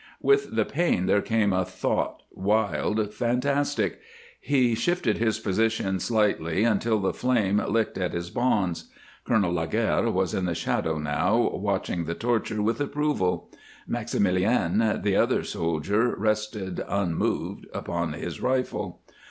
[0.23, 3.99] With the pain there came a thought, wild, fantastic;
[4.39, 8.85] he shifted his position slightly until the flame licked at his bonds.
[9.25, 13.51] Colonel Laguerre was in the shadow now, watching the torture with approval.
[13.87, 19.03] Maximilien, the other soldier, rested unmoved upon his rifle.